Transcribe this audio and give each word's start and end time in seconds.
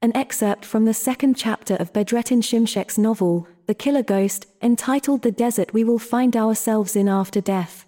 An 0.00 0.16
excerpt 0.16 0.64
from 0.64 0.84
the 0.84 0.94
second 0.94 1.36
chapter 1.36 1.74
of 1.74 1.92
Bedrettin 1.92 2.40
Simsek's 2.40 2.98
novel, 2.98 3.48
The 3.66 3.74
Killer 3.74 4.04
Ghost, 4.04 4.46
entitled 4.62 5.22
The 5.22 5.32
Desert 5.32 5.74
We 5.74 5.82
Will 5.82 5.98
Find 5.98 6.36
Ourselves 6.36 6.94
in 6.94 7.08
After 7.08 7.40
Death. 7.40 7.84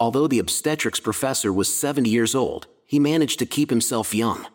Although 0.00 0.26
the 0.26 0.40
obstetrics 0.40 0.98
professor 0.98 1.52
was 1.52 1.72
70 1.72 2.10
years 2.10 2.34
old, 2.34 2.66
he 2.86 2.98
managed 2.98 3.38
to 3.38 3.46
keep 3.46 3.70
himself 3.70 4.12
young. 4.12 4.48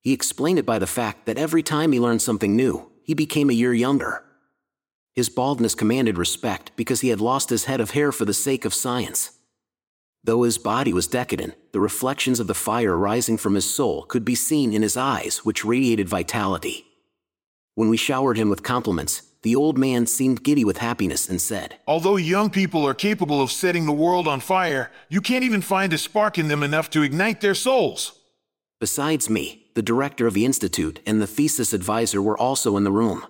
He 0.00 0.12
explained 0.12 0.58
it 0.58 0.66
by 0.66 0.80
the 0.80 0.88
fact 0.88 1.24
that 1.26 1.38
every 1.38 1.62
time 1.62 1.92
he 1.92 2.00
learned 2.00 2.20
something 2.20 2.56
new, 2.56 2.90
he 3.04 3.14
became 3.14 3.48
a 3.48 3.52
year 3.52 3.72
younger. 3.72 4.24
His 5.14 5.28
baldness 5.28 5.76
commanded 5.76 6.18
respect 6.18 6.72
because 6.74 7.02
he 7.02 7.10
had 7.10 7.20
lost 7.20 7.50
his 7.50 7.66
head 7.66 7.80
of 7.80 7.92
hair 7.92 8.10
for 8.10 8.24
the 8.24 8.34
sake 8.34 8.64
of 8.64 8.74
science. 8.74 9.30
Though 10.24 10.44
his 10.44 10.56
body 10.56 10.94
was 10.94 11.06
decadent, 11.06 11.54
the 11.72 11.80
reflections 11.80 12.40
of 12.40 12.46
the 12.46 12.54
fire 12.54 12.96
rising 12.96 13.36
from 13.36 13.54
his 13.54 13.72
soul 13.72 14.04
could 14.04 14.24
be 14.24 14.34
seen 14.34 14.72
in 14.72 14.80
his 14.80 14.96
eyes, 14.96 15.44
which 15.44 15.66
radiated 15.66 16.08
vitality. 16.08 16.86
When 17.74 17.90
we 17.90 17.98
showered 17.98 18.38
him 18.38 18.48
with 18.48 18.62
compliments, 18.62 19.22
the 19.42 19.54
old 19.54 19.76
man 19.76 20.06
seemed 20.06 20.42
giddy 20.42 20.64
with 20.64 20.78
happiness 20.78 21.28
and 21.28 21.42
said, 21.42 21.76
Although 21.86 22.16
young 22.16 22.48
people 22.48 22.86
are 22.86 22.94
capable 22.94 23.42
of 23.42 23.52
setting 23.52 23.84
the 23.84 23.92
world 23.92 24.26
on 24.26 24.40
fire, 24.40 24.90
you 25.10 25.20
can't 25.20 25.44
even 25.44 25.60
find 25.60 25.92
a 25.92 25.98
spark 25.98 26.38
in 26.38 26.48
them 26.48 26.62
enough 26.62 26.88
to 26.90 27.02
ignite 27.02 27.42
their 27.42 27.54
souls. 27.54 28.18
Besides 28.80 29.28
me, 29.28 29.66
the 29.74 29.82
director 29.82 30.26
of 30.26 30.32
the 30.32 30.46
institute 30.46 31.00
and 31.04 31.20
the 31.20 31.26
thesis 31.26 31.74
advisor 31.74 32.22
were 32.22 32.38
also 32.38 32.78
in 32.78 32.84
the 32.84 32.92
room. 32.92 33.26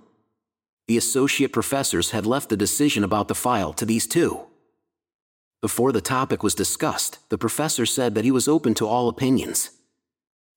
The 0.86 0.96
associate 0.96 1.52
professors 1.52 2.12
had 2.12 2.26
left 2.26 2.50
the 2.50 2.56
decision 2.56 3.02
about 3.02 3.26
the 3.26 3.34
file 3.34 3.72
to 3.72 3.84
these 3.84 4.06
two. 4.06 4.46
Before 5.64 5.92
the 5.92 6.02
topic 6.02 6.42
was 6.42 6.54
discussed, 6.54 7.20
the 7.30 7.38
professor 7.38 7.86
said 7.86 8.14
that 8.14 8.24
he 8.26 8.30
was 8.30 8.48
open 8.48 8.74
to 8.74 8.86
all 8.86 9.08
opinions. 9.08 9.70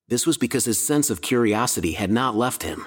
This 0.09 0.27
was 0.27 0.37
because 0.37 0.65
his 0.65 0.85
sense 0.85 1.09
of 1.09 1.21
curiosity 1.21 1.93
had 1.93 2.11
not 2.11 2.35
left 2.35 2.63
him. 2.63 2.85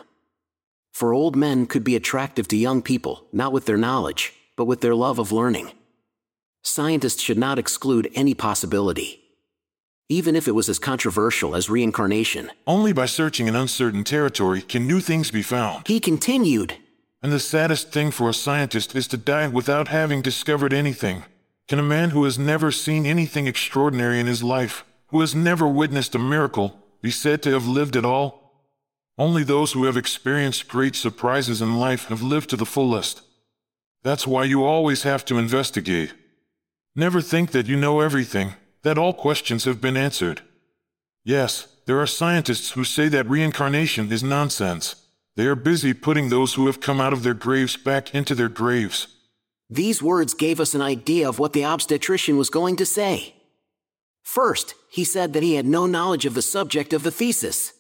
For 0.93 1.15
old 1.15 1.35
men 1.35 1.65
could 1.65 1.83
be 1.83 1.97
attractive 1.97 2.47
to 2.49 2.59
young 2.59 2.83
people, 2.83 3.25
not 3.33 3.55
with 3.55 3.65
their 3.65 3.79
knowledge, 3.79 4.35
but 4.55 4.67
with 4.67 4.83
their 4.83 4.95
love 4.95 5.19
of 5.19 5.33
learning. 5.33 5.73
Scientists 6.63 7.23
should 7.23 7.39
not 7.39 7.59
exclude 7.59 8.11
any 8.15 8.35
possibility. 8.35 9.23
Even 10.11 10.37
if 10.37 10.47
it 10.47 10.55
was 10.55 10.69
as 10.69 10.79
controversial 10.79 11.57
as 11.57 11.71
reincarnation. 11.71 12.51
Only 12.67 12.93
by 12.93 13.07
searching 13.07 13.49
an 13.49 13.57
uncertain 13.57 14.05
territory 14.05 14.61
can 14.61 14.87
new 14.87 15.01
things 15.01 15.31
be 15.31 15.41
found. 15.41 15.89
He 15.89 16.01
continued. 16.01 16.77
And 17.23 17.33
the 17.33 17.41
saddest 17.41 17.93
thing 17.93 18.11
for 18.11 18.29
a 18.29 18.35
scientist 18.35 18.95
is 18.95 19.09
to 19.09 19.17
die 19.17 19.49
without 19.49 19.89
having 19.89 20.21
discovered 20.21 20.75
anything. 20.75 21.25
Can 21.71 21.79
a 21.79 21.85
man 21.85 22.11
who 22.11 22.25
has 22.25 22.37
never 22.37 22.73
seen 22.73 23.07
anything 23.07 23.47
extraordinary 23.47 24.19
in 24.19 24.27
his 24.27 24.43
life, 24.43 24.85
who 25.11 25.21
has 25.21 25.37
never 25.37 25.69
witnessed 25.69 26.17
a 26.17 26.19
miracle, 26.19 26.77
be 27.01 27.13
said 27.13 27.45
to 27.45 27.53
have 27.53 27.65
lived 27.65 27.95
at 27.95 28.05
all? 28.05 28.65
Only 29.17 29.45
those 29.45 29.71
who 29.71 29.85
have 29.85 29.97
experienced 29.97 30.67
great 30.67 30.97
surprises 30.97 31.63
in 31.63 31.79
life 31.79 32.07
have 32.07 32.23
lived 32.23 32.51
to 32.51 32.57
the 32.57 32.67
fullest. 32.67 33.23
That's 34.03 34.27
why 34.27 34.43
you 34.43 34.65
always 34.65 35.05
have 35.05 35.25
to 35.27 35.39
investigate. 35.39 36.13
Never 36.97 37.21
think 37.21 37.53
that 37.53 37.69
you 37.69 37.77
know 37.77 38.01
everything, 38.01 38.55
that 38.83 38.99
all 38.99 39.13
questions 39.13 39.63
have 39.63 39.81
been 39.81 39.97
answered. 39.97 40.41
Yes, 41.23 41.69
there 41.87 42.01
are 42.01 42.07
scientists 42.09 42.73
who 42.73 42.83
say 42.83 43.07
that 43.11 43.31
reincarnation 43.31 44.11
is 44.11 44.25
nonsense. 44.25 44.97
They 45.37 45.47
are 45.47 45.55
busy 45.55 45.95
putting 45.95 46.31
those 46.31 46.55
who 46.55 46.67
have 46.67 46.81
come 46.81 47.01
out 47.01 47.13
of 47.13 47.23
their 47.23 47.33
graves 47.33 47.77
back 47.77 48.13
into 48.13 48.35
their 48.35 48.49
graves. 48.49 49.07
These 49.71 50.03
words 50.03 50.35
gave 50.35 50.59
us 50.59 50.75
an 50.75 50.83
idea 50.83 51.29
of 51.29 51.39
what 51.39 51.53
the 51.53 51.65
obstetrician 51.65 52.37
was 52.37 52.51
going 52.51 52.75
to 52.77 52.85
say. 52.85 53.37
First, 54.23 54.75
he 54.91 55.05
said 55.05 55.33
that 55.33 55.45
he 55.45 55.55
had 55.55 55.67
no 55.67 55.87
knowledge 55.87 56.27
of 56.27 56.35
the 56.35 56.43
subject 56.43 56.93
of 56.93 57.05
the 57.05 57.13
thesis. 57.13 57.73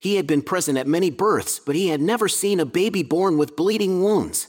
He 0.00 0.16
had 0.16 0.26
been 0.26 0.42
present 0.42 0.76
at 0.76 0.86
many 0.86 1.10
births, 1.10 1.60
but 1.60 1.76
he 1.76 1.88
had 1.88 2.00
never 2.00 2.28
seen 2.28 2.58
a 2.58 2.66
baby 2.66 3.02
born 3.02 3.38
with 3.38 3.56
bleeding 3.56 4.02
wounds. 4.02 4.48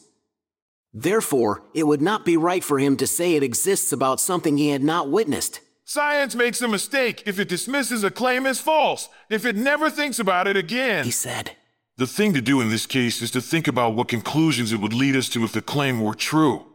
Therefore, 0.94 1.61
it 1.75 1.85
would 1.85 2.02
not 2.02 2.25
be 2.25 2.38
right 2.38 2.63
for 2.63 2.80
him 2.80 2.97
to 2.97 3.08
say 3.08 3.35
it 3.35 3.44
exists 3.44 3.91
about 3.91 4.19
something 4.19 4.57
he 4.57 4.69
had 4.69 4.84
not 4.84 5.12
witnessed. 5.12 5.59
Science 5.85 6.35
makes 6.35 6.62
a 6.62 6.67
mistake 6.67 7.23
if 7.25 7.40
it 7.40 7.47
dismisses 7.47 8.03
a 8.03 8.12
claim 8.12 8.46
as 8.46 8.59
false, 8.59 9.09
if 9.29 9.46
it 9.46 9.56
never 9.56 9.90
thinks 9.90 10.19
about 10.19 10.47
it 10.47 10.57
again. 10.57 11.06
He 11.06 11.12
said. 11.12 11.51
The 11.97 12.08
thing 12.08 12.34
to 12.35 12.41
do 12.41 12.62
in 12.62 12.69
this 12.69 12.85
case 12.85 13.24
is 13.24 13.31
to 13.31 13.41
think 13.41 13.68
about 13.68 13.96
what 13.96 14.08
conclusions 14.08 14.72
it 14.72 14.80
would 14.80 14.94
lead 14.94 15.16
us 15.16 15.30
to 15.30 15.44
if 15.44 15.52
the 15.52 15.63
claim 15.63 16.00
were 16.00 16.13
true. 16.13 16.66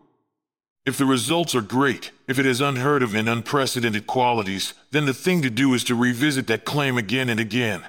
If 0.84 0.98
the 0.98 1.06
results 1.06 1.54
are 1.54 1.60
great, 1.60 2.10
if 2.26 2.40
it 2.40 2.44
has 2.44 2.60
unheard 2.60 3.04
of 3.04 3.14
and 3.14 3.28
unprecedented 3.28 4.08
qualities, 4.08 4.74
then 4.90 5.06
the 5.06 5.14
thing 5.14 5.40
to 5.42 5.50
do 5.50 5.74
is 5.74 5.84
to 5.84 5.94
revisit 5.94 6.48
that 6.48 6.64
claim 6.64 6.98
again 6.98 7.28
and 7.28 7.38
again. 7.38 7.84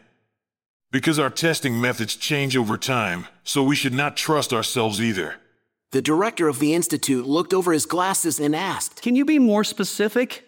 Because 0.91 1.17
our 1.17 1.31
testing 1.31 1.81
methods 1.81 2.15
change 2.15 2.55
over 2.55 2.77
time, 2.77 3.25
so 3.43 3.63
we 3.63 3.75
should 3.75 3.95
not 3.95 4.15
trust 4.15 4.53
ourselves 4.53 5.01
either. 5.01 5.37
The 5.89 6.03
director 6.03 6.47
of 6.47 6.59
the 6.59 6.75
institute 6.75 7.25
looked 7.25 7.51
over 7.51 7.73
his 7.73 7.87
glasses 7.87 8.39
and 8.39 8.55
asked, 8.55 9.01
Can 9.01 9.15
you 9.15 9.25
be 9.25 9.39
more 9.39 9.63
specific? 9.63 10.43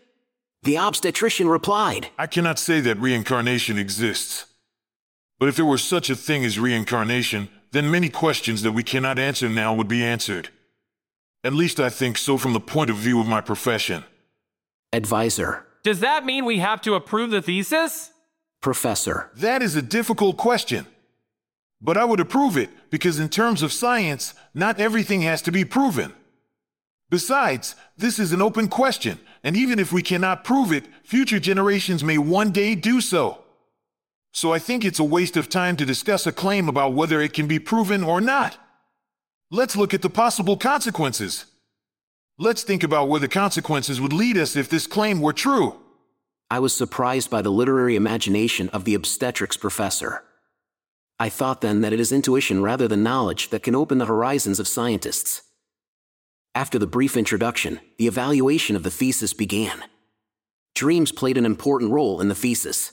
The 0.61 0.77
obstetrician 0.77 1.47
replied, 1.47 2.09
I 2.19 2.27
cannot 2.27 2.59
say 2.59 2.79
that 2.81 2.99
reincarnation 2.99 3.79
exists. 3.79 4.45
But 5.39 5.49
if 5.49 5.55
there 5.55 5.65
were 5.65 5.77
such 5.77 6.09
a 6.09 6.15
thing 6.15 6.45
as 6.45 6.59
reincarnation, 6.59 7.49
then 7.71 7.91
many 7.91 8.09
questions 8.09 8.61
that 8.61 8.71
we 8.71 8.83
cannot 8.83 9.19
answer 9.19 9.49
now 9.49 9.73
would 9.73 9.87
be 9.87 10.03
answered. 10.03 10.49
At 11.43 11.53
least 11.53 11.79
I 11.79 11.89
think 11.89 12.17
so 12.17 12.37
from 12.37 12.53
the 12.53 12.59
point 12.59 12.89
of 12.89 12.95
view 12.95 13.19
of 13.19 13.27
my 13.27 13.41
profession. 13.41 14.03
Advisor. 14.93 15.65
Does 15.83 15.99
that 15.99 16.25
mean 16.25 16.45
we 16.45 16.59
have 16.59 16.81
to 16.81 16.95
approve 16.95 17.31
the 17.31 17.41
thesis? 17.41 18.11
Professor. 18.61 19.29
That 19.35 19.61
is 19.61 19.75
a 19.75 19.81
difficult 19.81 20.37
question. 20.37 20.87
But 21.81 21.97
I 21.97 22.05
would 22.05 22.19
approve 22.19 22.57
it 22.57 22.71
because, 22.89 23.19
in 23.19 23.29
terms 23.29 23.61
of 23.61 23.71
science, 23.71 24.33
not 24.53 24.79
everything 24.79 25.21
has 25.21 25.41
to 25.43 25.51
be 25.51 25.65
proven. 25.65 26.13
Besides, 27.11 27.75
this 27.95 28.17
is 28.17 28.31
an 28.31 28.41
open 28.41 28.67
question, 28.67 29.19
and 29.43 29.55
even 29.55 29.77
if 29.77 29.93
we 29.93 30.01
cannot 30.01 30.43
prove 30.43 30.71
it, 30.71 30.85
future 31.03 31.39
generations 31.39 32.03
may 32.03 32.17
one 32.17 32.51
day 32.51 32.73
do 32.73 33.01
so. 33.01 33.44
So 34.35 34.51
I 34.51 34.59
think 34.59 34.83
it's 34.83 34.99
a 34.99 35.03
waste 35.05 35.37
of 35.37 35.47
time 35.47 35.77
to 35.77 35.85
discuss 35.85 36.27
a 36.27 36.31
claim 36.33 36.67
about 36.67 36.91
whether 36.91 37.21
it 37.21 37.31
can 37.31 37.47
be 37.47 37.57
proven 37.57 38.03
or 38.03 38.19
not. 38.19 38.57
Let's 39.49 39.77
look 39.77 39.93
at 39.93 40.01
the 40.01 40.09
possible 40.09 40.57
consequences. 40.57 41.45
Let's 42.37 42.61
think 42.61 42.83
about 42.83 43.07
where 43.07 43.21
the 43.21 43.29
consequences 43.29 44.01
would 44.01 44.11
lead 44.11 44.35
us 44.35 44.57
if 44.57 44.67
this 44.67 44.87
claim 44.87 45.21
were 45.21 45.31
true. 45.31 45.79
I 46.51 46.59
was 46.59 46.75
surprised 46.75 47.29
by 47.29 47.41
the 47.41 47.49
literary 47.49 47.95
imagination 47.95 48.67
of 48.71 48.83
the 48.83 48.93
obstetrics 48.93 49.55
professor. 49.55 50.25
I 51.17 51.29
thought 51.29 51.61
then 51.61 51.79
that 51.79 51.93
it 51.93 52.01
is 52.01 52.11
intuition 52.11 52.61
rather 52.61 52.89
than 52.89 53.03
knowledge 53.03 53.51
that 53.51 53.63
can 53.63 53.73
open 53.73 53.99
the 53.99 54.05
horizons 54.05 54.59
of 54.59 54.67
scientists. 54.67 55.43
After 56.53 56.77
the 56.77 56.85
brief 56.85 57.15
introduction, 57.15 57.79
the 57.97 58.07
evaluation 58.07 58.75
of 58.75 58.83
the 58.83 58.91
thesis 58.91 59.31
began. 59.31 59.85
Dreams 60.73 61.13
played 61.13 61.37
an 61.37 61.45
important 61.45 61.91
role 61.91 62.19
in 62.19 62.27
the 62.27 62.35
thesis. 62.35 62.91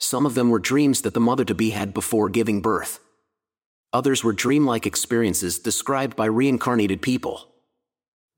Some 0.00 0.24
of 0.24 0.34
them 0.34 0.48
were 0.48 0.58
dreams 0.58 1.02
that 1.02 1.12
the 1.12 1.20
mother 1.20 1.44
to 1.44 1.54
be 1.54 1.70
had 1.70 1.92
before 1.92 2.30
giving 2.30 2.62
birth. 2.62 3.00
Others 3.92 4.24
were 4.24 4.32
dreamlike 4.32 4.86
experiences 4.86 5.58
described 5.58 6.16
by 6.16 6.24
reincarnated 6.24 7.02
people. 7.02 7.48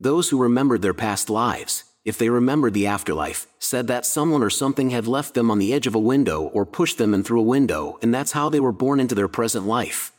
Those 0.01 0.31
who 0.31 0.43
remembered 0.43 0.83
their 0.83 0.93
past 0.93 1.31
lives, 1.31 1.85
if 2.05 2.19
they 2.19 2.29
remembered 2.29 2.75
the 2.75 2.89
afterlife, 2.89 3.47
said 3.61 3.87
that 3.87 4.05
someone 4.05 4.43
or 4.43 4.51
something 4.51 4.91
had 4.91 5.07
left 5.07 5.35
them 5.35 5.53
on 5.53 5.61
the 5.61 5.73
edge 5.73 5.87
of 5.87 5.95
a 5.95 6.01
window 6.01 6.43
or 6.43 6.67
pushed 6.67 6.99
them 6.99 7.15
in 7.15 7.23
through 7.23 7.41
a 7.41 7.45
window, 7.45 7.97
and 8.03 8.13
that's 8.13 8.33
how 8.33 8.49
they 8.49 8.59
were 8.59 8.73
born 8.73 8.99
into 8.99 9.15
their 9.15 9.29
present 9.29 9.65
life. 9.65 10.11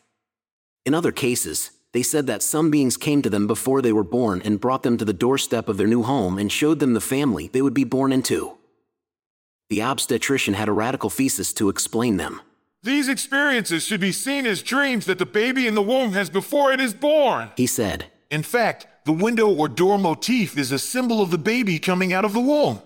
In 0.86 0.94
other 0.94 1.12
cases, 1.12 1.72
they 1.92 2.04
said 2.04 2.26
that 2.28 2.42
some 2.42 2.72
beings 2.72 2.96
came 2.96 3.22
to 3.22 3.30
them 3.30 3.48
before 3.48 3.82
they 3.82 3.92
were 3.92 4.04
born 4.04 4.42
and 4.46 4.62
brought 4.62 4.84
them 4.84 4.98
to 4.98 5.06
the 5.06 5.12
doorstep 5.12 5.68
of 5.68 5.76
their 5.76 5.88
new 5.88 6.04
home 6.04 6.40
and 6.40 6.50
showed 6.50 6.80
them 6.80 6.94
the 6.94 7.02
family 7.02 7.50
they 7.50 7.62
would 7.62 7.74
be 7.74 7.84
born 7.84 8.14
into 8.14 8.58
the 9.70 9.82
obstetrician 9.82 10.54
had 10.54 10.70
a 10.70 10.74
radical 10.74 11.10
thesis 11.10 11.54
to 11.54 11.70
explain 11.70 12.18
them. 12.18 12.42
These 12.84 13.08
experiences 13.08 13.86
should 13.86 14.02
be 14.02 14.12
seen 14.12 14.46
as 14.46 14.62
dreams 14.62 15.06
that 15.06 15.18
the 15.18 15.26
baby 15.26 15.68
in 15.68 15.76
the 15.76 15.82
womb 15.82 16.12
has 16.14 16.30
before 16.30 16.74
it 16.74 16.82
is 16.82 16.94
born, 16.94 17.52
he 17.56 17.66
said. 17.66 18.08
In 18.30 18.44
fact, 18.44 18.88
the 19.06 19.14
window 19.14 19.48
or 19.50 19.70
door 19.70 19.98
motif 19.98 20.58
is 20.58 20.72
a 20.72 20.80
symbol 20.80 21.22
of 21.22 21.32
the 21.32 21.38
baby 21.38 21.80
coming 21.80 22.12
out 22.12 22.26
of 22.26 22.34
the 22.34 22.42
womb. 22.42 22.82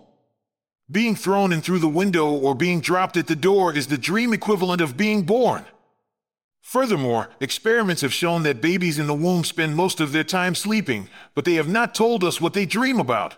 Being 0.89 1.15
thrown 1.15 1.51
in 1.51 1.61
through 1.61 1.79
the 1.79 1.87
window 1.87 2.29
or 2.29 2.55
being 2.55 2.79
dropped 2.79 3.17
at 3.17 3.27
the 3.27 3.35
door 3.35 3.73
is 3.73 3.87
the 3.87 3.97
dream 3.97 4.33
equivalent 4.33 4.81
of 4.81 4.97
being 4.97 5.23
born. 5.23 5.65
Furthermore, 6.61 7.29
experiments 7.39 8.01
have 8.01 8.13
shown 8.13 8.43
that 8.43 8.61
babies 8.61 8.99
in 8.99 9.07
the 9.07 9.13
womb 9.13 9.43
spend 9.43 9.75
most 9.75 9.99
of 9.99 10.11
their 10.11 10.23
time 10.23 10.53
sleeping, 10.53 11.09
but 11.33 11.45
they 11.45 11.53
have 11.53 11.67
not 11.67 11.95
told 11.95 12.23
us 12.23 12.39
what 12.39 12.53
they 12.53 12.65
dream 12.65 12.99
about. 12.99 13.35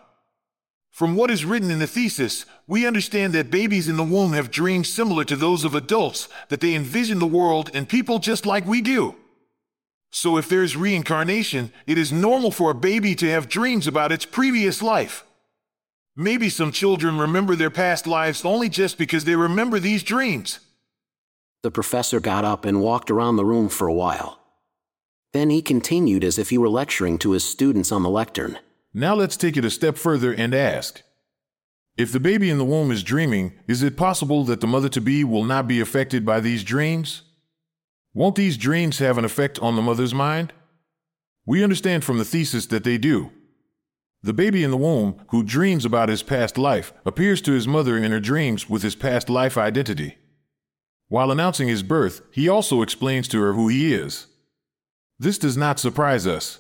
From 0.92 1.16
what 1.16 1.32
is 1.32 1.46
written 1.46 1.72
in 1.72 1.80
the 1.80 1.88
thesis, 1.88 2.46
we 2.68 2.86
understand 2.86 3.34
that 3.34 3.52
babies 3.52 3.88
in 3.88 3.98
the 3.98 4.04
womb 4.04 4.34
have 4.34 4.52
dreams 4.52 4.90
similar 4.90 5.24
to 5.26 5.36
those 5.36 5.64
of 5.64 5.74
adults, 5.74 6.28
that 6.50 6.60
they 6.60 6.76
envision 6.76 7.20
the 7.20 7.28
world 7.28 7.70
and 7.74 7.88
people 7.88 8.20
just 8.20 8.46
like 8.46 8.66
we 8.66 8.82
do. 8.82 9.16
So 10.12 10.38
if 10.38 10.50
there 10.50 10.64
is 10.64 10.76
reincarnation, 10.76 11.72
it 11.86 11.98
is 11.98 12.12
normal 12.12 12.52
for 12.52 12.72
a 12.72 12.76
baby 12.76 13.16
to 13.16 13.30
have 13.30 13.48
dreams 13.48 13.88
about 13.88 14.12
its 14.12 14.26
previous 14.26 14.82
life. 14.82 15.24
Maybe 16.16 16.50
some 16.50 16.72
children 16.72 17.18
remember 17.18 17.56
their 17.56 17.70
past 17.70 18.08
lives 18.08 18.44
only 18.44 18.68
just 18.68 18.98
because 18.98 19.24
they 19.24 19.36
remember 19.36 19.80
these 19.80 20.04
dreams. 20.04 20.60
The 21.62 21.72
professor 21.72 22.20
got 22.20 22.44
up 22.44 22.66
and 22.66 22.82
walked 22.82 23.12
around 23.12 23.36
the 23.36 23.46
room 23.46 23.70
for 23.70 23.88
a 23.88 23.94
while. 23.94 24.40
Then 25.32 25.50
he 25.50 25.62
continued 25.62 26.24
as 26.24 26.40
if 26.40 26.50
he 26.50 26.58
were 26.58 26.70
lecturing 26.70 27.20
to 27.20 27.32
his 27.32 27.44
students 27.44 27.92
on 27.92 28.02
the 28.04 28.10
lectern. 28.10 28.58
Now 28.94 29.16
let's 29.16 29.38
take 29.38 29.56
it 29.56 29.66
a 29.66 29.70
step 29.70 29.98
further 29.98 30.34
and 30.34 30.54
ask 30.54 31.04
If 31.98 32.12
the 32.12 32.20
baby 32.20 32.50
in 32.50 32.58
the 32.58 32.66
womb 32.66 32.92
is 32.92 33.04
dreaming, 33.04 33.54
is 33.68 33.84
it 33.84 33.98
possible 33.98 34.44
that 34.46 34.62
the 34.62 34.68
mother 34.68 34.90
to 34.90 35.02
be 35.02 35.24
will 35.24 35.44
not 35.44 35.68
be 35.68 35.80
affected 35.80 36.26
by 36.26 36.40
these 36.40 36.64
dreams? 36.64 37.24
Won't 38.14 38.36
these 38.36 38.58
dreams 38.58 39.00
have 39.00 39.18
an 39.18 39.26
effect 39.26 39.60
on 39.60 39.76
the 39.76 39.82
mother's 39.82 40.14
mind? 40.14 40.54
We 41.46 41.64
understand 41.64 42.04
from 42.04 42.18
the 42.18 42.26
thesis 42.26 42.66
that 42.68 42.84
they 42.84 42.98
do. 42.98 43.32
The 44.22 44.34
baby 44.34 44.64
in 44.64 44.72
the 44.72 44.78
womb, 44.78 45.22
who 45.30 45.44
dreams 45.44 45.86
about 45.86 46.10
his 46.10 46.24
past 46.24 46.58
life, 46.58 46.92
appears 47.06 47.42
to 47.44 47.54
his 47.54 47.68
mother 47.68 47.98
in 47.98 48.12
her 48.12 48.20
dreams 48.20 48.70
with 48.70 48.82
his 48.82 48.96
past 48.96 49.30
life 49.30 49.58
identity. 49.58 50.18
While 51.08 51.32
announcing 51.32 51.68
his 51.68 51.84
birth, 51.84 52.22
he 52.32 52.50
also 52.50 52.82
explains 52.82 53.28
to 53.30 53.42
her 53.42 53.54
who 53.54 53.68
he 53.68 53.94
is. 53.94 54.28
This 55.18 55.38
does 55.38 55.56
not 55.56 55.80
surprise 55.80 56.28
us. 56.28 56.60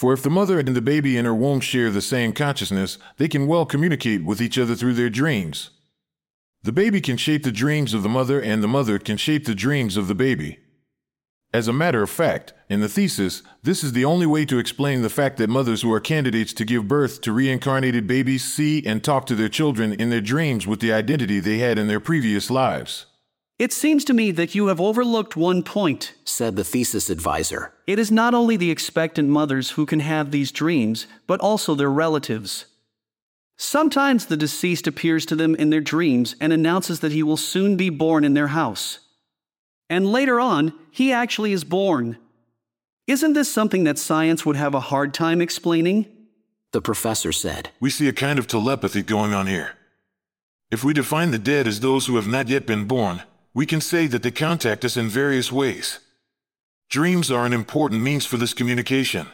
For 0.00 0.14
if 0.14 0.22
the 0.22 0.30
mother 0.30 0.58
and 0.58 0.68
the 0.68 0.80
baby 0.80 1.18
in 1.18 1.26
her 1.26 1.34
womb 1.34 1.60
share 1.60 1.90
the 1.90 2.00
same 2.00 2.32
consciousness, 2.32 2.96
they 3.18 3.28
can 3.28 3.46
well 3.46 3.66
communicate 3.66 4.24
with 4.24 4.40
each 4.40 4.56
other 4.56 4.74
through 4.74 4.94
their 4.94 5.10
dreams. 5.10 5.72
The 6.62 6.72
baby 6.72 7.02
can 7.02 7.18
shape 7.18 7.42
the 7.42 7.52
dreams 7.52 7.92
of 7.92 8.02
the 8.02 8.08
mother, 8.08 8.40
and 8.40 8.62
the 8.62 8.66
mother 8.66 8.98
can 8.98 9.18
shape 9.18 9.44
the 9.44 9.54
dreams 9.54 9.98
of 9.98 10.08
the 10.08 10.14
baby. 10.14 10.60
As 11.52 11.68
a 11.68 11.74
matter 11.74 12.02
of 12.02 12.08
fact, 12.08 12.54
in 12.70 12.80
the 12.80 12.88
thesis, 12.88 13.42
this 13.62 13.84
is 13.84 13.92
the 13.92 14.06
only 14.06 14.24
way 14.24 14.46
to 14.46 14.58
explain 14.58 15.02
the 15.02 15.10
fact 15.10 15.36
that 15.36 15.50
mothers 15.50 15.82
who 15.82 15.92
are 15.92 16.00
candidates 16.00 16.54
to 16.54 16.64
give 16.64 16.88
birth 16.88 17.20
to 17.20 17.32
reincarnated 17.34 18.06
babies 18.06 18.42
see 18.42 18.82
and 18.86 19.04
talk 19.04 19.26
to 19.26 19.34
their 19.34 19.50
children 19.50 19.92
in 19.92 20.08
their 20.08 20.22
dreams 20.22 20.66
with 20.66 20.80
the 20.80 20.94
identity 20.94 21.40
they 21.40 21.58
had 21.58 21.78
in 21.78 21.88
their 21.88 22.00
previous 22.00 22.50
lives. 22.50 23.04
It 23.60 23.74
seems 23.74 24.06
to 24.06 24.14
me 24.14 24.30
that 24.30 24.54
you 24.54 24.68
have 24.68 24.80
overlooked 24.80 25.36
one 25.36 25.62
point, 25.62 26.14
said 26.24 26.56
the 26.56 26.64
thesis 26.64 27.10
advisor. 27.10 27.74
It 27.86 27.98
is 27.98 28.10
not 28.10 28.32
only 28.32 28.56
the 28.56 28.70
expectant 28.70 29.28
mothers 29.28 29.72
who 29.72 29.84
can 29.84 30.00
have 30.00 30.30
these 30.30 30.50
dreams, 30.50 31.06
but 31.26 31.40
also 31.40 31.74
their 31.74 31.90
relatives. 31.90 32.64
Sometimes 33.58 34.24
the 34.24 34.36
deceased 34.38 34.86
appears 34.86 35.26
to 35.26 35.36
them 35.36 35.54
in 35.54 35.68
their 35.68 35.82
dreams 35.82 36.36
and 36.40 36.54
announces 36.54 37.00
that 37.00 37.12
he 37.12 37.22
will 37.22 37.36
soon 37.36 37.76
be 37.76 37.90
born 37.90 38.24
in 38.24 38.32
their 38.32 38.46
house. 38.46 39.00
And 39.90 40.10
later 40.10 40.40
on, 40.40 40.72
he 40.90 41.12
actually 41.12 41.52
is 41.52 41.62
born. 41.62 42.16
Isn't 43.06 43.34
this 43.34 43.52
something 43.52 43.84
that 43.84 43.98
science 43.98 44.46
would 44.46 44.56
have 44.56 44.74
a 44.74 44.80
hard 44.80 45.12
time 45.12 45.42
explaining? 45.42 46.06
The 46.72 46.80
professor 46.80 47.30
said. 47.30 47.68
We 47.78 47.90
see 47.90 48.08
a 48.08 48.14
kind 48.14 48.38
of 48.38 48.46
telepathy 48.46 49.02
going 49.02 49.34
on 49.34 49.48
here. 49.48 49.72
If 50.70 50.82
we 50.82 50.94
define 50.94 51.30
the 51.30 51.38
dead 51.38 51.66
as 51.66 51.80
those 51.80 52.06
who 52.06 52.16
have 52.16 52.26
not 52.26 52.48
yet 52.48 52.64
been 52.66 52.86
born, 52.86 53.22
we 53.52 53.66
can 53.66 53.80
say 53.80 54.06
that 54.06 54.22
they 54.22 54.30
contact 54.30 54.84
us 54.84 54.96
in 54.96 55.08
various 55.08 55.50
ways. 55.50 55.98
Dreams 56.88 57.30
are 57.30 57.46
an 57.46 57.52
important 57.52 58.02
means 58.02 58.26
for 58.26 58.36
this 58.36 58.54
communication. 58.54 59.26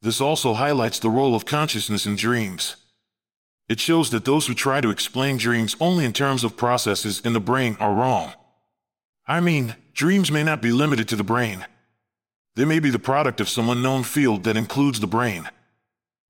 This 0.00 0.20
also 0.20 0.54
highlights 0.54 0.98
the 0.98 1.10
role 1.10 1.34
of 1.34 1.46
consciousness 1.46 2.06
in 2.06 2.16
dreams. 2.16 2.76
It 3.68 3.80
shows 3.80 4.10
that 4.10 4.24
those 4.24 4.46
who 4.46 4.54
try 4.54 4.80
to 4.80 4.90
explain 4.90 5.36
dreams 5.36 5.76
only 5.80 6.04
in 6.04 6.12
terms 6.12 6.44
of 6.44 6.56
processes 6.56 7.20
in 7.20 7.32
the 7.32 7.40
brain 7.40 7.76
are 7.80 7.92
wrong. 7.92 8.32
I 9.26 9.40
mean, 9.40 9.76
dreams 9.92 10.32
may 10.32 10.42
not 10.42 10.62
be 10.62 10.72
limited 10.72 11.08
to 11.08 11.16
the 11.16 11.24
brain. 11.24 11.66
They 12.54 12.64
may 12.64 12.80
be 12.80 12.90
the 12.90 12.98
product 12.98 13.40
of 13.40 13.48
some 13.48 13.68
unknown 13.68 14.04
field 14.04 14.44
that 14.44 14.56
includes 14.56 15.00
the 15.00 15.06
brain. 15.06 15.50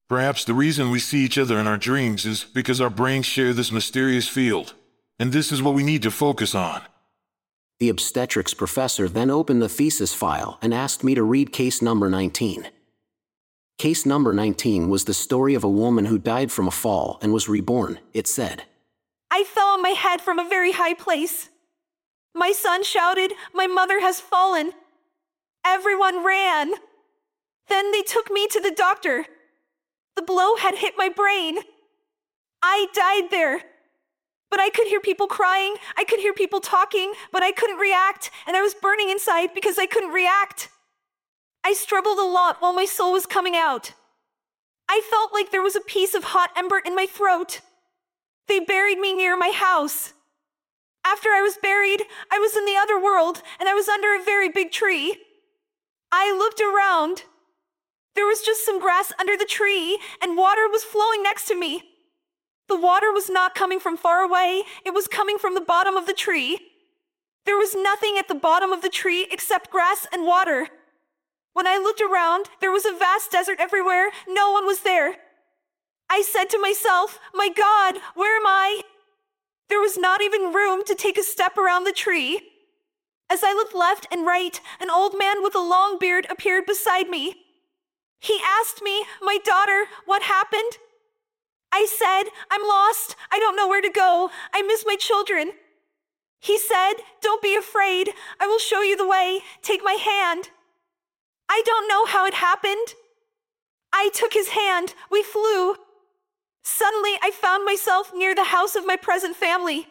Perhaps 0.08 0.44
the 0.44 0.54
reason 0.54 0.90
we 0.90 0.98
see 0.98 1.24
each 1.24 1.38
other 1.38 1.58
in 1.58 1.66
our 1.66 1.76
dreams 1.76 2.26
is 2.26 2.42
because 2.42 2.80
our 2.80 2.90
brains 2.90 3.26
share 3.26 3.52
this 3.52 3.70
mysterious 3.70 4.26
field, 4.26 4.74
and 5.18 5.32
this 5.32 5.50
is 5.52 5.62
what 5.62 5.74
we 5.74 5.82
need 5.82 6.02
to 6.02 6.10
focus 6.10 6.54
on. 6.54 6.82
The 7.80 7.88
obstetrics 7.88 8.54
professor 8.54 9.08
then 9.08 9.30
opened 9.30 9.62
the 9.62 9.68
thesis 9.68 10.12
file 10.12 10.58
and 10.60 10.74
asked 10.74 11.04
me 11.04 11.14
to 11.14 11.22
read 11.22 11.52
case 11.52 11.80
number 11.80 12.08
19. 12.08 12.68
Case 13.78 14.04
number 14.04 14.32
19 14.32 14.88
was 14.88 15.04
the 15.04 15.14
story 15.14 15.54
of 15.54 15.62
a 15.62 15.68
woman 15.68 16.06
who 16.06 16.18
died 16.18 16.50
from 16.50 16.66
a 16.66 16.72
fall 16.72 17.18
and 17.22 17.32
was 17.32 17.48
reborn, 17.48 18.00
it 18.12 18.26
said. 18.26 18.64
I 19.30 19.44
fell 19.44 19.68
on 19.68 19.82
my 19.82 19.90
head 19.90 20.20
from 20.20 20.40
a 20.40 20.48
very 20.48 20.72
high 20.72 20.94
place. 20.94 21.50
My 22.34 22.50
son 22.50 22.82
shouted, 22.82 23.32
My 23.54 23.68
mother 23.68 24.00
has 24.00 24.20
fallen. 24.20 24.72
Everyone 25.64 26.24
ran. 26.24 26.72
Then 27.68 27.92
they 27.92 28.02
took 28.02 28.30
me 28.30 28.48
to 28.48 28.60
the 28.60 28.74
doctor. 28.74 29.26
The 30.16 30.22
blow 30.22 30.56
had 30.56 30.76
hit 30.76 30.94
my 30.96 31.08
brain. 31.08 31.58
I 32.60 32.86
died 32.92 33.30
there. 33.30 33.62
But 34.50 34.60
I 34.60 34.70
could 34.70 34.86
hear 34.86 35.00
people 35.00 35.26
crying, 35.26 35.74
I 35.96 36.04
could 36.04 36.20
hear 36.20 36.32
people 36.32 36.60
talking, 36.60 37.12
but 37.32 37.42
I 37.42 37.52
couldn't 37.52 37.78
react, 37.78 38.30
and 38.46 38.56
I 38.56 38.62
was 38.62 38.74
burning 38.74 39.10
inside 39.10 39.50
because 39.54 39.78
I 39.78 39.86
couldn't 39.86 40.12
react. 40.12 40.70
I 41.64 41.74
struggled 41.74 42.18
a 42.18 42.24
lot 42.24 42.56
while 42.60 42.72
my 42.72 42.86
soul 42.86 43.12
was 43.12 43.26
coming 43.26 43.54
out. 43.54 43.92
I 44.88 45.02
felt 45.10 45.34
like 45.34 45.50
there 45.50 45.62
was 45.62 45.76
a 45.76 45.80
piece 45.80 46.14
of 46.14 46.24
hot 46.24 46.50
ember 46.56 46.78
in 46.78 46.94
my 46.94 47.04
throat. 47.04 47.60
They 48.46 48.58
buried 48.58 48.98
me 48.98 49.12
near 49.12 49.36
my 49.36 49.50
house. 49.50 50.14
After 51.04 51.28
I 51.30 51.42
was 51.42 51.58
buried, 51.60 52.02
I 52.30 52.38
was 52.38 52.56
in 52.56 52.64
the 52.64 52.76
other 52.76 52.98
world 53.02 53.42
and 53.60 53.68
I 53.68 53.74
was 53.74 53.88
under 53.88 54.14
a 54.14 54.24
very 54.24 54.48
big 54.48 54.72
tree. 54.72 55.18
I 56.10 56.32
looked 56.36 56.60
around. 56.60 57.24
There 58.14 58.26
was 58.26 58.40
just 58.40 58.64
some 58.64 58.80
grass 58.80 59.12
under 59.20 59.36
the 59.36 59.44
tree 59.44 59.98
and 60.22 60.36
water 60.36 60.68
was 60.68 60.84
flowing 60.84 61.22
next 61.22 61.46
to 61.48 61.54
me. 61.54 61.82
The 62.68 62.76
water 62.76 63.10
was 63.12 63.30
not 63.30 63.54
coming 63.54 63.80
from 63.80 63.96
far 63.96 64.20
away, 64.20 64.62
it 64.84 64.92
was 64.92 65.08
coming 65.08 65.38
from 65.38 65.54
the 65.54 65.60
bottom 65.60 65.96
of 65.96 66.06
the 66.06 66.12
tree. 66.12 66.58
There 67.46 67.56
was 67.56 67.74
nothing 67.74 68.16
at 68.18 68.28
the 68.28 68.34
bottom 68.34 68.72
of 68.72 68.82
the 68.82 68.90
tree 68.90 69.26
except 69.30 69.70
grass 69.70 70.06
and 70.12 70.26
water. 70.26 70.68
When 71.54 71.66
I 71.66 71.78
looked 71.78 72.02
around, 72.02 72.50
there 72.60 72.70
was 72.70 72.84
a 72.84 72.92
vast 72.96 73.30
desert 73.30 73.58
everywhere. 73.58 74.10
No 74.28 74.52
one 74.52 74.66
was 74.66 74.80
there. 74.80 75.16
I 76.10 76.22
said 76.22 76.50
to 76.50 76.58
myself, 76.58 77.18
My 77.34 77.48
God, 77.48 78.02
where 78.14 78.36
am 78.36 78.46
I? 78.46 78.82
There 79.68 79.80
was 79.80 79.96
not 79.96 80.20
even 80.20 80.52
room 80.52 80.84
to 80.84 80.94
take 80.94 81.18
a 81.18 81.22
step 81.22 81.56
around 81.56 81.84
the 81.84 81.92
tree. 81.92 82.40
As 83.30 83.42
I 83.42 83.52
looked 83.52 83.74
left 83.74 84.06
and 84.12 84.26
right, 84.26 84.60
an 84.80 84.90
old 84.90 85.18
man 85.18 85.42
with 85.42 85.54
a 85.54 85.58
long 85.58 85.98
beard 85.98 86.26
appeared 86.30 86.64
beside 86.66 87.08
me. 87.08 87.34
He 88.20 88.40
asked 88.60 88.82
me, 88.82 89.04
My 89.22 89.38
daughter, 89.44 89.86
what 90.06 90.22
happened? 90.22 90.78
I 91.72 91.86
said, 91.86 92.30
I'm 92.50 92.66
lost. 92.66 93.16
I 93.30 93.38
don't 93.38 93.56
know 93.56 93.68
where 93.68 93.82
to 93.82 93.90
go. 93.90 94.30
I 94.52 94.62
miss 94.62 94.84
my 94.86 94.96
children. 94.96 95.52
He 96.40 96.58
said, 96.58 96.94
Don't 97.20 97.42
be 97.42 97.56
afraid. 97.56 98.10
I 98.40 98.46
will 98.46 98.58
show 98.58 98.82
you 98.82 98.96
the 98.96 99.08
way. 99.08 99.40
Take 99.62 99.82
my 99.84 99.92
hand. 99.92 100.50
I 101.48 101.62
don't 101.64 101.88
know 101.88 102.06
how 102.06 102.26
it 102.26 102.34
happened. 102.34 102.94
I 103.92 104.10
took 104.14 104.34
his 104.34 104.48
hand. 104.48 104.94
We 105.10 105.22
flew. 105.22 105.76
Suddenly, 106.62 107.12
I 107.22 107.30
found 107.30 107.64
myself 107.64 108.12
near 108.14 108.34
the 108.34 108.44
house 108.44 108.76
of 108.76 108.86
my 108.86 108.96
present 108.96 109.36
family. 109.36 109.86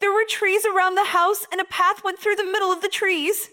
There 0.00 0.12
were 0.12 0.26
trees 0.28 0.66
around 0.66 0.94
the 0.94 1.06
house, 1.06 1.46
and 1.50 1.60
a 1.60 1.64
path 1.64 2.04
went 2.04 2.18
through 2.18 2.36
the 2.36 2.44
middle 2.44 2.70
of 2.70 2.82
the 2.82 2.88
trees. 2.88 3.48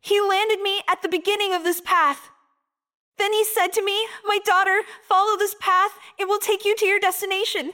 He 0.00 0.20
landed 0.20 0.60
me 0.60 0.82
at 0.88 1.02
the 1.02 1.08
beginning 1.08 1.54
of 1.54 1.62
this 1.62 1.80
path. 1.80 2.30
Then 3.22 3.34
he 3.34 3.44
said 3.44 3.68
to 3.74 3.84
me, 3.84 4.08
My 4.24 4.40
daughter, 4.44 4.82
follow 5.08 5.36
this 5.38 5.54
path, 5.60 5.92
it 6.18 6.26
will 6.26 6.40
take 6.40 6.64
you 6.64 6.74
to 6.74 6.84
your 6.84 6.98
destination. 6.98 7.72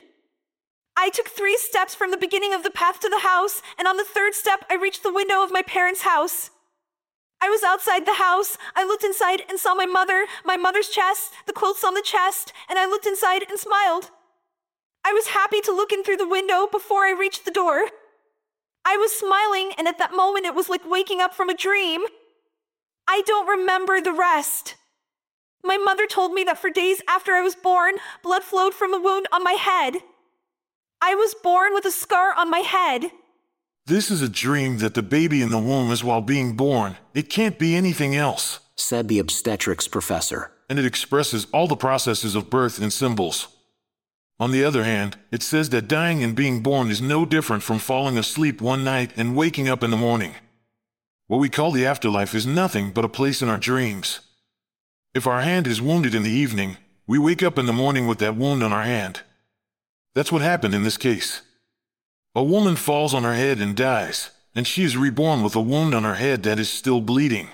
I 0.94 1.08
took 1.08 1.28
three 1.28 1.56
steps 1.56 1.94
from 1.94 2.10
the 2.10 2.18
beginning 2.18 2.52
of 2.52 2.64
the 2.64 2.70
path 2.70 3.00
to 3.00 3.08
the 3.08 3.20
house, 3.20 3.62
and 3.78 3.88
on 3.88 3.96
the 3.96 4.04
third 4.04 4.34
step, 4.34 4.66
I 4.68 4.74
reached 4.74 5.02
the 5.02 5.10
window 5.10 5.42
of 5.42 5.50
my 5.50 5.62
parents' 5.62 6.02
house. 6.02 6.50
I 7.40 7.48
was 7.48 7.62
outside 7.62 8.04
the 8.04 8.20
house. 8.20 8.58
I 8.76 8.84
looked 8.84 9.04
inside 9.04 9.42
and 9.48 9.58
saw 9.58 9.74
my 9.74 9.86
mother, 9.86 10.26
my 10.44 10.58
mother's 10.58 10.90
chest, 10.90 11.32
the 11.46 11.54
quilts 11.54 11.82
on 11.82 11.94
the 11.94 12.02
chest, 12.04 12.52
and 12.68 12.78
I 12.78 12.84
looked 12.84 13.06
inside 13.06 13.42
and 13.48 13.58
smiled. 13.58 14.10
I 15.02 15.14
was 15.14 15.28
happy 15.28 15.62
to 15.62 15.72
look 15.72 15.92
in 15.92 16.04
through 16.04 16.18
the 16.18 16.28
window 16.28 16.66
before 16.70 17.06
I 17.06 17.18
reached 17.18 17.46
the 17.46 17.50
door. 17.50 17.88
I 18.84 18.98
was 18.98 19.16
smiling, 19.16 19.72
and 19.78 19.88
at 19.88 19.96
that 19.96 20.14
moment 20.14 20.44
it 20.44 20.54
was 20.54 20.68
like 20.68 20.84
waking 20.84 21.22
up 21.22 21.32
from 21.32 21.48
a 21.48 21.56
dream. 21.56 22.02
I 23.08 23.22
don't 23.24 23.48
remember 23.48 24.02
the 24.02 24.12
rest. 24.12 24.74
My 25.64 25.76
mother 25.76 26.06
told 26.06 26.32
me 26.32 26.44
that 26.44 26.58
for 26.58 26.70
days 26.70 27.02
after 27.08 27.32
I 27.32 27.42
was 27.42 27.54
born, 27.54 27.94
blood 28.22 28.42
flowed 28.42 28.74
from 28.74 28.94
a 28.94 29.00
wound 29.00 29.26
on 29.32 29.42
my 29.42 29.52
head. 29.52 30.02
I 31.00 31.14
was 31.14 31.34
born 31.42 31.74
with 31.74 31.84
a 31.84 31.90
scar 31.90 32.34
on 32.36 32.50
my 32.50 32.60
head. 32.60 33.10
This 33.86 34.10
is 34.10 34.20
a 34.20 34.28
dream 34.28 34.78
that 34.78 34.94
the 34.94 35.02
baby 35.02 35.40
in 35.40 35.50
the 35.50 35.58
womb 35.58 35.90
is 35.90 36.04
while 36.04 36.20
being 36.20 36.56
born. 36.56 36.96
It 37.14 37.30
can't 37.30 37.58
be 37.58 37.74
anything 37.74 38.14
else, 38.14 38.60
said 38.76 39.08
the 39.08 39.18
obstetrics 39.18 39.88
professor. 39.88 40.52
And 40.68 40.78
it 40.78 40.84
expresses 40.84 41.46
all 41.52 41.66
the 41.66 41.76
processes 41.76 42.34
of 42.34 42.50
birth 42.50 42.82
in 42.82 42.90
symbols. 42.90 43.48
On 44.40 44.52
the 44.52 44.64
other 44.64 44.84
hand, 44.84 45.16
it 45.32 45.42
says 45.42 45.70
that 45.70 45.88
dying 45.88 46.22
and 46.22 46.36
being 46.36 46.62
born 46.62 46.90
is 46.90 47.00
no 47.00 47.24
different 47.24 47.62
from 47.62 47.78
falling 47.78 48.16
asleep 48.16 48.60
one 48.60 48.84
night 48.84 49.12
and 49.16 49.34
waking 49.34 49.68
up 49.68 49.82
in 49.82 49.90
the 49.90 49.96
morning. 49.96 50.34
What 51.26 51.38
we 51.38 51.48
call 51.48 51.72
the 51.72 51.86
afterlife 51.86 52.34
is 52.34 52.46
nothing 52.46 52.92
but 52.92 53.04
a 53.04 53.08
place 53.08 53.42
in 53.42 53.48
our 53.48 53.58
dreams. 53.58 54.20
If 55.14 55.26
our 55.26 55.40
hand 55.40 55.66
is 55.66 55.80
wounded 55.80 56.14
in 56.14 56.22
the 56.22 56.30
evening, 56.30 56.76
we 57.06 57.18
wake 57.18 57.42
up 57.42 57.58
in 57.58 57.66
the 57.66 57.72
morning 57.72 58.06
with 58.06 58.18
that 58.18 58.36
wound 58.36 58.62
on 58.62 58.72
our 58.72 58.82
hand. 58.82 59.22
That's 60.14 60.30
what 60.30 60.42
happened 60.42 60.74
in 60.74 60.82
this 60.82 60.98
case. 60.98 61.42
A 62.34 62.42
woman 62.42 62.76
falls 62.76 63.14
on 63.14 63.24
her 63.24 63.34
head 63.34 63.58
and 63.58 63.74
dies, 63.74 64.30
and 64.54 64.66
she 64.66 64.84
is 64.84 64.96
reborn 64.96 65.42
with 65.42 65.56
a 65.56 65.60
wound 65.60 65.94
on 65.94 66.04
her 66.04 66.16
head 66.16 66.42
that 66.42 66.58
is 66.58 66.68
still 66.68 67.00
bleeding. 67.00 67.48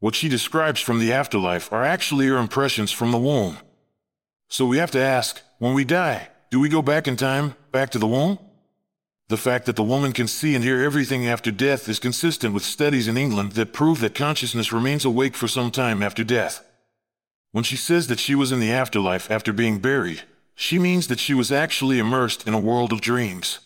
What 0.00 0.14
she 0.14 0.28
describes 0.28 0.80
from 0.80 0.98
the 0.98 1.12
afterlife 1.12 1.72
are 1.72 1.84
actually 1.84 2.26
her 2.26 2.36
impressions 2.36 2.90
from 2.90 3.12
the 3.12 3.18
womb. 3.18 3.58
So 4.48 4.66
we 4.66 4.78
have 4.78 4.90
to 4.90 5.00
ask, 5.00 5.40
when 5.58 5.74
we 5.74 5.84
die, 5.84 6.28
do 6.50 6.60
we 6.60 6.68
go 6.68 6.82
back 6.82 7.08
in 7.08 7.16
time, 7.16 7.54
back 7.72 7.90
to 7.90 7.98
the 7.98 8.06
womb? 8.06 8.38
The 9.28 9.36
fact 9.36 9.66
that 9.66 9.74
the 9.74 9.82
woman 9.82 10.12
can 10.12 10.28
see 10.28 10.54
and 10.54 10.62
hear 10.62 10.84
everything 10.84 11.26
after 11.26 11.50
death 11.50 11.88
is 11.88 11.98
consistent 11.98 12.54
with 12.54 12.62
studies 12.62 13.08
in 13.08 13.16
England 13.16 13.52
that 13.52 13.72
prove 13.72 14.00
that 14.00 14.14
consciousness 14.14 14.72
remains 14.72 15.04
awake 15.04 15.34
for 15.34 15.48
some 15.48 15.72
time 15.72 16.00
after 16.00 16.22
death. 16.22 16.64
When 17.50 17.64
she 17.64 17.76
says 17.76 18.06
that 18.06 18.20
she 18.20 18.36
was 18.36 18.52
in 18.52 18.60
the 18.60 18.70
afterlife 18.70 19.28
after 19.28 19.52
being 19.52 19.80
buried, 19.80 20.22
she 20.54 20.78
means 20.78 21.08
that 21.08 21.18
she 21.18 21.34
was 21.34 21.50
actually 21.50 21.98
immersed 21.98 22.46
in 22.46 22.54
a 22.54 22.60
world 22.60 22.92
of 22.92 23.00
dreams. 23.00 23.58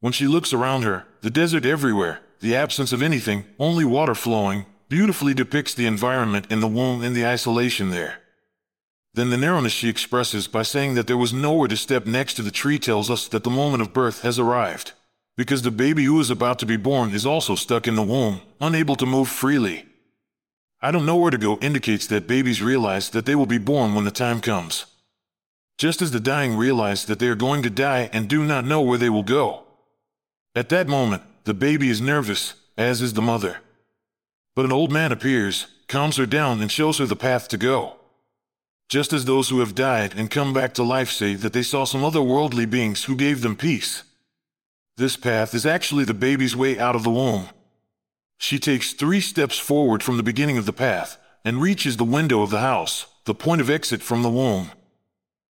When 0.00 0.12
she 0.12 0.26
looks 0.26 0.52
around 0.52 0.82
her, 0.82 1.06
the 1.22 1.30
desert 1.30 1.64
everywhere, 1.64 2.20
the 2.40 2.54
absence 2.54 2.92
of 2.92 3.00
anything, 3.00 3.46
only 3.58 3.84
water 3.84 4.14
flowing, 4.14 4.66
beautifully 4.90 5.32
depicts 5.32 5.72
the 5.72 5.86
environment 5.86 6.46
in 6.50 6.60
the 6.60 6.68
womb 6.68 7.02
and 7.02 7.16
the 7.16 7.26
isolation 7.26 7.90
there. 7.90 8.18
Then 9.16 9.30
the 9.30 9.38
narrowness 9.38 9.72
she 9.72 9.88
expresses 9.88 10.46
by 10.46 10.62
saying 10.62 10.94
that 10.94 11.06
there 11.06 11.16
was 11.16 11.32
nowhere 11.32 11.68
to 11.68 11.76
step 11.76 12.04
next 12.04 12.34
to 12.34 12.42
the 12.42 12.50
tree 12.50 12.78
tells 12.78 13.10
us 13.10 13.26
that 13.28 13.44
the 13.44 13.50
moment 13.50 13.80
of 13.80 13.94
birth 13.94 14.20
has 14.20 14.38
arrived. 14.38 14.92
Because 15.38 15.62
the 15.62 15.70
baby 15.70 16.04
who 16.04 16.20
is 16.20 16.28
about 16.28 16.58
to 16.58 16.66
be 16.66 16.76
born 16.76 17.14
is 17.14 17.24
also 17.24 17.54
stuck 17.54 17.88
in 17.88 17.96
the 17.96 18.02
womb, 18.02 18.42
unable 18.60 18.94
to 18.96 19.06
move 19.06 19.30
freely. 19.30 19.86
I 20.82 20.90
don't 20.90 21.06
know 21.06 21.16
where 21.16 21.30
to 21.30 21.38
go 21.38 21.56
indicates 21.62 22.06
that 22.08 22.26
babies 22.26 22.60
realize 22.60 23.08
that 23.10 23.24
they 23.24 23.34
will 23.34 23.46
be 23.46 23.56
born 23.56 23.94
when 23.94 24.04
the 24.04 24.10
time 24.10 24.42
comes. 24.42 24.84
Just 25.78 26.02
as 26.02 26.10
the 26.10 26.20
dying 26.20 26.54
realize 26.54 27.06
that 27.06 27.18
they 27.18 27.28
are 27.28 27.34
going 27.34 27.62
to 27.62 27.70
die 27.70 28.10
and 28.12 28.28
do 28.28 28.44
not 28.44 28.66
know 28.66 28.82
where 28.82 28.98
they 28.98 29.10
will 29.10 29.22
go. 29.22 29.64
At 30.54 30.68
that 30.68 30.88
moment, 30.88 31.22
the 31.44 31.54
baby 31.54 31.88
is 31.88 32.02
nervous, 32.02 32.52
as 32.76 33.00
is 33.00 33.14
the 33.14 33.22
mother. 33.22 33.60
But 34.54 34.66
an 34.66 34.72
old 34.72 34.92
man 34.92 35.10
appears, 35.10 35.68
calms 35.88 36.18
her 36.18 36.26
down, 36.26 36.60
and 36.60 36.70
shows 36.70 36.98
her 36.98 37.06
the 37.06 37.16
path 37.16 37.48
to 37.48 37.56
go 37.56 37.95
just 38.88 39.12
as 39.12 39.24
those 39.24 39.48
who 39.48 39.60
have 39.60 39.74
died 39.74 40.14
and 40.16 40.30
come 40.30 40.52
back 40.52 40.72
to 40.74 40.82
life 40.82 41.10
say 41.10 41.34
that 41.34 41.52
they 41.52 41.62
saw 41.62 41.84
some 41.84 42.04
other 42.04 42.22
worldly 42.22 42.66
beings 42.66 43.04
who 43.04 43.16
gave 43.16 43.42
them 43.42 43.56
peace. 43.56 44.04
This 44.96 45.16
path 45.16 45.54
is 45.54 45.66
actually 45.66 46.04
the 46.04 46.14
baby's 46.14 46.56
way 46.56 46.78
out 46.78 46.96
of 46.96 47.02
the 47.02 47.10
womb. 47.10 47.48
She 48.38 48.58
takes 48.58 48.92
three 48.92 49.20
steps 49.20 49.58
forward 49.58 50.02
from 50.02 50.16
the 50.16 50.22
beginning 50.22 50.58
of 50.58 50.66
the 50.66 50.72
path 50.72 51.18
and 51.44 51.60
reaches 51.60 51.96
the 51.96 52.04
window 52.04 52.42
of 52.42 52.50
the 52.50 52.60
house, 52.60 53.06
the 53.24 53.34
point 53.34 53.60
of 53.60 53.70
exit 53.70 54.02
from 54.02 54.22
the 54.22 54.30
womb. 54.30 54.70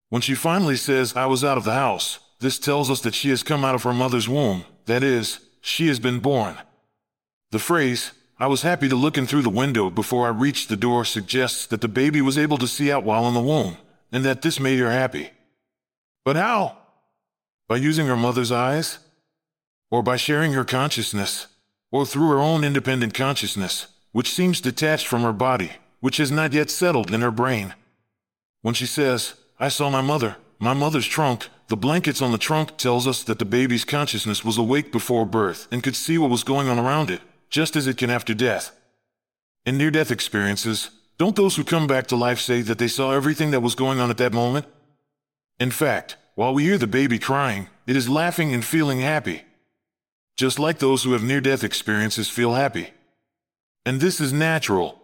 When 0.09 0.21
she 0.21 0.35
finally 0.35 0.75
says, 0.75 1.15
I 1.15 1.25
was 1.25 1.43
out 1.43 1.57
of 1.57 1.63
the 1.63 1.73
house, 1.73 2.19
this 2.39 2.59
tells 2.59 2.89
us 2.89 3.01
that 3.01 3.15
she 3.15 3.29
has 3.29 3.43
come 3.43 3.65
out 3.65 3.75
of 3.75 3.83
her 3.83 3.93
mother's 3.93 4.29
womb, 4.29 4.65
that 4.85 5.03
is, 5.03 5.39
she 5.61 5.87
has 5.87 5.99
been 5.99 6.19
born. 6.19 6.57
The 7.51 7.59
phrase, 7.59 8.11
I 8.37 8.47
was 8.47 8.63
happy 8.63 8.89
to 8.89 8.97
look 8.97 9.17
in 9.17 9.27
through 9.27 9.43
the 9.43 9.49
window 9.49 9.89
before 9.89 10.25
I 10.27 10.31
reached 10.31 10.67
the 10.67 10.75
door 10.75 11.05
suggests 11.05 11.65
that 11.67 11.79
the 11.79 11.87
baby 11.87 12.21
was 12.21 12.37
able 12.37 12.57
to 12.57 12.67
see 12.67 12.91
out 12.91 13.05
while 13.05 13.29
in 13.29 13.33
the 13.33 13.39
womb, 13.39 13.77
and 14.11 14.25
that 14.25 14.41
this 14.41 14.59
made 14.59 14.79
her 14.79 14.91
happy. 14.91 15.29
But 16.25 16.35
how? 16.35 16.77
By 17.69 17.77
using 17.77 18.07
her 18.07 18.17
mother's 18.17 18.51
eyes? 18.51 18.99
Or 19.89 20.03
by 20.03 20.17
sharing 20.17 20.51
her 20.51 20.65
consciousness? 20.65 21.47
Or 21.91 22.05
through 22.05 22.29
her 22.29 22.39
own 22.39 22.65
independent 22.65 23.13
consciousness, 23.13 23.87
which 24.11 24.33
seems 24.33 24.59
detached 24.59 25.07
from 25.07 25.21
her 25.21 25.31
body, 25.31 25.71
which 26.01 26.17
has 26.17 26.29
not 26.29 26.51
yet 26.51 26.69
settled 26.69 27.13
in 27.13 27.21
her 27.21 27.31
brain? 27.31 27.73
When 28.61 28.73
she 28.73 28.85
says, 28.85 29.35
I 29.61 29.69
saw 29.69 29.89
my 29.89 30.01
mother, 30.01 30.35
my 30.59 30.73
mother's 30.73 31.07
trunk, 31.07 31.47
the 31.69 31.77
blankets 31.77 32.21
on 32.21 32.33
the 32.33 32.37
trunk 32.37 32.75
tells 32.75 33.07
us 33.07 33.23
that 33.23 33.39
the 33.39 33.45
baby's 33.45 33.85
consciousness 33.85 34.43
was 34.43 34.57
awake 34.57 34.91
before 34.91 35.25
birth 35.25 35.69
and 35.71 35.81
could 35.81 35.95
see 35.95 36.17
what 36.17 36.29
was 36.29 36.43
going 36.43 36.67
on 36.67 36.77
around 36.77 37.09
it 37.09 37.21
just 37.55 37.77
as 37.77 37.87
it 37.87 37.95
can 37.95 38.09
after 38.09 38.33
death. 38.33 38.77
In 39.65 39.77
near 39.77 39.89
death 39.89 40.11
experiences, 40.11 40.89
don't 41.17 41.37
those 41.37 41.55
who 41.55 41.63
come 41.63 41.87
back 41.87 42.05
to 42.07 42.15
life 42.17 42.41
say 42.41 42.61
that 42.61 42.79
they 42.79 42.89
saw 42.89 43.13
everything 43.13 43.51
that 43.51 43.61
was 43.61 43.75
going 43.75 43.97
on 43.97 44.09
at 44.09 44.17
that 44.17 44.33
moment? 44.33 44.65
In 45.57 45.71
fact, 45.71 46.17
while 46.35 46.53
we 46.53 46.63
hear 46.63 46.77
the 46.77 46.85
baby 46.85 47.17
crying, 47.17 47.69
it 47.87 47.95
is 47.95 48.09
laughing 48.09 48.53
and 48.53 48.65
feeling 48.65 48.99
happy. 48.99 49.43
Just 50.35 50.59
like 50.59 50.79
those 50.79 51.03
who 51.03 51.13
have 51.13 51.23
near 51.23 51.39
death 51.39 51.63
experiences 51.63 52.27
feel 52.27 52.55
happy. 52.55 52.89
And 53.85 54.01
this 54.01 54.19
is 54.19 54.33
natural. 54.33 55.01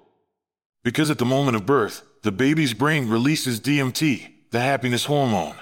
Because 0.83 1.09
at 1.09 1.19
the 1.19 1.23
moment 1.23 1.55
of 1.55 1.65
birth, 1.65 2.03
the 2.21 2.33
baby's 2.33 2.73
brain 2.73 3.07
releases 3.07 3.61
DMT, 3.61 4.27
the 4.49 4.59
happiness 4.59 5.05
hormone. 5.05 5.55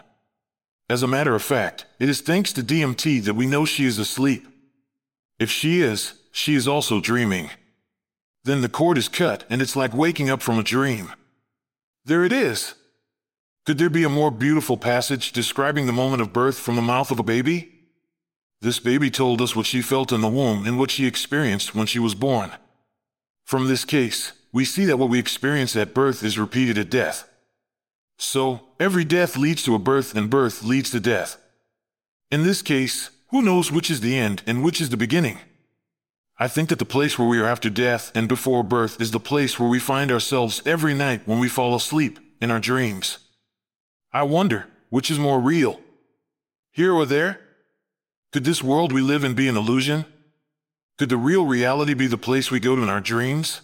As 0.90 1.04
a 1.04 1.08
matter 1.08 1.36
of 1.36 1.44
fact, 1.44 1.86
it 2.00 2.10
is 2.10 2.22
thanks 2.22 2.52
to 2.54 2.64
DMT 2.64 3.24
that 3.26 3.36
we 3.36 3.46
know 3.46 3.64
she 3.64 3.86
is 3.86 4.00
asleep. 4.00 4.48
If 5.38 5.52
she 5.52 5.82
is, 5.82 6.19
she 6.40 6.56
is 6.56 6.70
also 6.70 7.02
dreaming. 7.02 7.50
Then 8.46 8.62
the 8.62 8.70
cord 8.70 8.98
is 8.98 9.10
cut, 9.10 9.44
and 9.50 9.62
it's 9.62 9.76
like 9.76 9.94
waking 9.94 10.30
up 10.30 10.42
from 10.42 10.58
a 10.58 10.64
dream. 10.64 11.12
There 12.06 12.24
it 12.24 12.32
is. 12.32 12.76
Could 13.66 13.78
there 13.78 13.90
be 13.90 14.06
a 14.06 14.10
more 14.10 14.32
beautiful 14.32 14.78
passage 14.78 15.34
describing 15.34 15.86
the 15.86 15.92
moment 15.92 16.22
of 16.22 16.32
birth 16.32 16.58
from 16.58 16.78
the 16.78 16.82
mouth 16.82 17.12
of 17.12 17.20
a 17.20 17.24
baby? 17.24 17.74
This 18.62 18.80
baby 18.80 19.12
told 19.12 19.42
us 19.42 19.54
what 19.54 19.66
she 19.66 19.82
felt 19.82 20.14
in 20.14 20.22
the 20.22 20.30
womb 20.30 20.66
and 20.66 20.80
what 20.80 20.92
she 20.92 21.06
experienced 21.06 21.76
when 21.76 21.88
she 21.88 22.00
was 22.00 22.16
born. 22.16 22.52
From 23.44 23.68
this 23.68 23.84
case, 23.84 24.32
we 24.54 24.64
see 24.64 24.86
that 24.86 24.98
what 24.98 25.10
we 25.10 25.20
experience 25.20 25.76
at 25.76 25.94
birth 25.94 26.24
is 26.24 26.40
repeated 26.40 26.78
at 26.78 26.90
death. 26.90 27.30
So, 28.18 28.62
every 28.80 29.04
death 29.04 29.36
leads 29.36 29.64
to 29.64 29.76
a 29.76 29.80
birth, 29.80 30.16
and 30.16 30.30
birth 30.30 30.64
leads 30.64 30.90
to 30.92 31.02
death. 31.02 31.38
In 32.32 32.44
this 32.44 32.62
case, 32.62 33.10
who 33.30 33.42
knows 33.42 33.74
which 33.74 33.92
is 33.92 34.00
the 34.00 34.18
end 34.18 34.42
and 34.48 34.64
which 34.64 34.80
is 34.80 34.90
the 34.90 34.98
beginning? 34.98 35.40
I 36.42 36.48
think 36.48 36.70
that 36.70 36.80
the 36.80 36.86
place 36.86 37.20
where 37.20 37.28
we 37.28 37.38
are 37.40 37.46
after 37.46 37.70
death 37.70 38.14
and 38.16 38.30
before 38.30 38.64
birth 38.64 39.02
is 39.02 39.12
the 39.12 39.20
place 39.20 39.60
where 39.60 39.68
we 39.68 39.78
find 39.78 40.10
ourselves 40.10 40.62
every 40.66 40.94
night 40.94 41.22
when 41.26 41.38
we 41.38 41.50
fall 41.50 41.76
asleep 41.76 42.18
in 42.40 42.50
our 42.50 42.62
dreams. 42.62 43.18
I 44.14 44.24
wonder 44.24 44.68
which 44.90 45.12
is 45.12 45.20
more 45.20 45.40
real, 45.40 45.80
here 46.72 46.94
or 46.94 47.06
there? 47.06 47.42
Could 48.32 48.46
this 48.46 48.64
world 48.64 48.92
we 48.92 49.02
live 49.02 49.24
in 49.24 49.34
be 49.34 49.48
an 49.48 49.58
illusion? 49.58 50.06
Could 50.98 51.10
the 51.10 51.18
real 51.18 51.46
reality 51.46 51.94
be 51.94 52.08
the 52.08 52.18
place 52.18 52.50
we 52.50 52.60
go 52.60 52.76
to 52.76 52.82
in 52.84 52.90
our 52.90 53.02
dreams? 53.02 53.62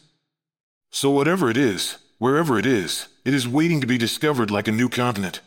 So, 0.91 1.10
whatever 1.10 1.50
it 1.50 1.58
is, 1.58 1.98
wherever 2.17 2.60
it 2.60 2.65
is, 2.65 3.08
it 3.24 3.34
is 3.34 3.48
waiting 3.48 3.82
to 3.82 3.88
be 3.88 3.98
discovered 3.98 4.51
like 4.51 4.67
a 4.67 4.72
new 4.72 4.89
continent. 4.89 5.39